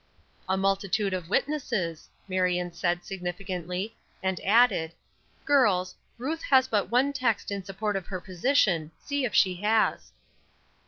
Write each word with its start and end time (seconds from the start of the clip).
"A 0.49 0.57
multitude 0.57 1.13
of 1.13 1.29
witnesses," 1.29 2.09
Marion 2.27 2.73
said, 2.73 3.05
significantly; 3.05 3.95
and 4.23 4.39
added, 4.43 4.93
"girls, 5.45 5.93
Ruth 6.17 6.41
has 6.41 6.67
but 6.67 6.89
one 6.89 7.13
text 7.13 7.51
in 7.51 7.63
support 7.63 7.95
of 7.95 8.07
her 8.07 8.19
position; 8.19 8.89
see 8.99 9.25
if 9.25 9.35
she 9.35 9.53
has." 9.57 10.11